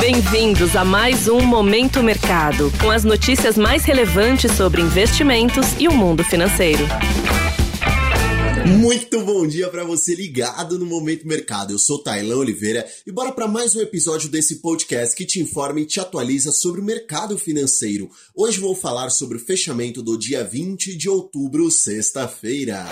[0.00, 5.92] Bem-vindos a mais um Momento Mercado, com as notícias mais relevantes sobre investimentos e o
[5.92, 6.84] mundo financeiro.
[8.78, 11.72] Muito bom dia para você ligado no Momento Mercado.
[11.72, 15.80] Eu sou Tailan Oliveira e bora para mais um episódio desse podcast que te informa
[15.80, 18.08] e te atualiza sobre o mercado financeiro.
[18.36, 22.86] Hoje vou falar sobre o fechamento do dia 20 de outubro, sexta-feira.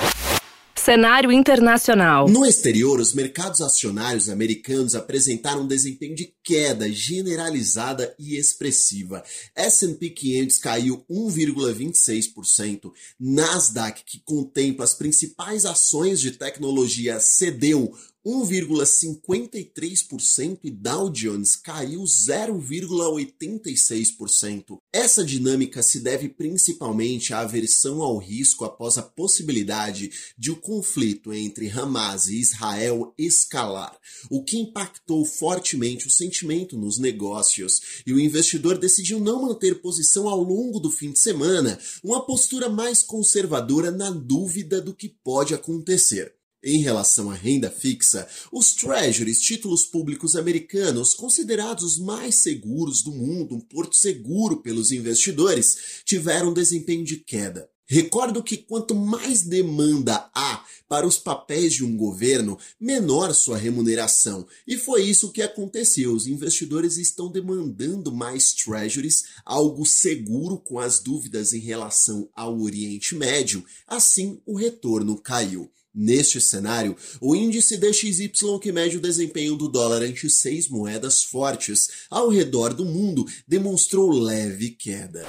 [0.86, 2.29] Cenário internacional.
[2.29, 9.25] No exterior, os mercados acionários americanos apresentaram um desempenho de queda generalizada e expressiva.
[9.57, 17.93] S&P 500 caiu 1,26%, Nasdaq, que contempla as principais ações de tecnologia, cedeu
[18.27, 24.79] 1,53% e Dow Jones caiu 0,86%.
[24.93, 31.32] Essa dinâmica se deve principalmente à aversão ao risco após a possibilidade de o conflito
[31.32, 33.97] entre Hamas e Israel escalar,
[34.28, 36.36] o que impactou fortemente o sentimento
[36.77, 41.79] nos negócios, e o investidor decidiu não manter posição ao longo do fim de semana,
[42.03, 46.34] uma postura mais conservadora na dúvida do que pode acontecer.
[46.64, 53.12] Em relação à renda fixa, os treasuries, títulos públicos americanos, considerados os mais seguros do
[53.12, 57.70] mundo, um porto seguro pelos investidores, tiveram desempenho de queda.
[57.89, 64.47] Recordo que quanto mais demanda há para os papéis de um governo, menor sua remuneração.
[64.67, 66.12] E foi isso que aconteceu.
[66.12, 73.14] Os investidores estão demandando mais treasuries, algo seguro com as dúvidas em relação ao Oriente
[73.14, 73.64] Médio.
[73.87, 75.70] Assim, o retorno caiu.
[75.98, 81.89] Neste cenário, o índice DXY que mede o desempenho do dólar ante seis moedas fortes
[82.11, 85.25] ao redor do mundo demonstrou leve queda.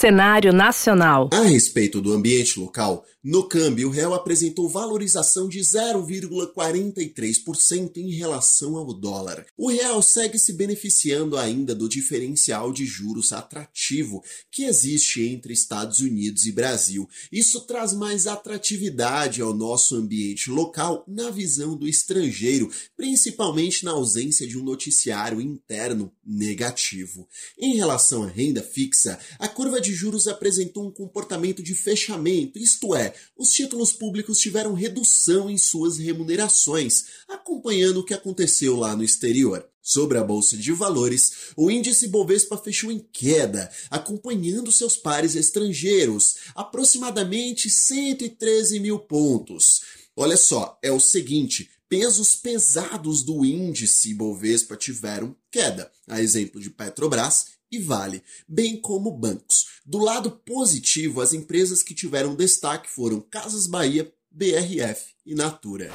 [0.00, 1.28] Cenário nacional.
[1.32, 8.76] A respeito do ambiente local, no câmbio, o real apresentou valorização de 0,43% em relação
[8.76, 9.44] ao dólar.
[9.56, 15.98] O real segue se beneficiando ainda do diferencial de juros atrativo que existe entre Estados
[15.98, 17.08] Unidos e Brasil.
[17.32, 24.46] Isso traz mais atratividade ao nosso ambiente local na visão do estrangeiro, principalmente na ausência
[24.46, 27.28] de um noticiário interno negativo.
[27.58, 32.94] Em relação à renda fixa, a curva de juros apresentou um comportamento de fechamento, isto
[32.94, 39.04] é, os títulos públicos tiveram redução em suas remunerações, acompanhando o que aconteceu lá no
[39.04, 39.68] exterior.
[39.82, 46.36] Sobre a bolsa de valores, o índice Bovespa fechou em queda, acompanhando seus pares estrangeiros,
[46.54, 49.80] aproximadamente 113 mil pontos.
[50.14, 56.68] Olha só, é o seguinte: pesos pesados do índice Bovespa tiveram queda, a exemplo de
[56.68, 59.66] Petrobras e Vale, bem como bancos.
[59.84, 65.90] Do lado positivo, as empresas que tiveram destaque foram Casas Bahia, BRF e Natura.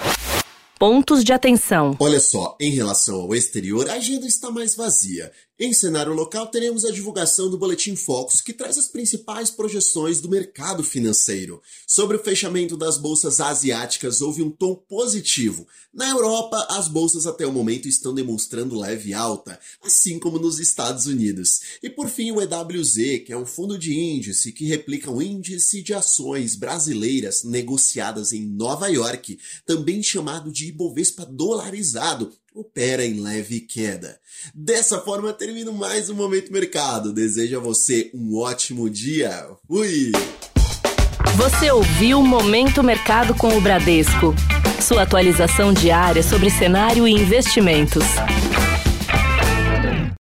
[0.80, 1.96] Pontos de atenção.
[2.00, 5.32] Olha só, em relação ao exterior, a agenda está mais vazia.
[5.66, 10.28] Em cenário local, teremos a divulgação do Boletim Focus, que traz as principais projeções do
[10.28, 11.62] mercado financeiro.
[11.88, 15.66] Sobre o fechamento das bolsas asiáticas, houve um tom positivo.
[15.94, 21.06] Na Europa, as bolsas até o momento estão demonstrando leve alta, assim como nos Estados
[21.06, 21.62] Unidos.
[21.82, 25.82] E por fim, o EWZ, que é um fundo de índice que replica o índice
[25.82, 33.60] de ações brasileiras negociadas em Nova York, também chamado de Ibovespa dolarizado, opera em leve
[33.62, 34.20] queda.
[34.54, 37.14] Dessa forma, termino mais um Momento Mercado.
[37.14, 39.48] Desejo a você um ótimo dia.
[39.68, 40.12] Fui!
[41.36, 44.36] Você ouviu Momento Mercado com o Bradesco.
[44.82, 48.04] Sua atualização diária sobre cenário e investimentos.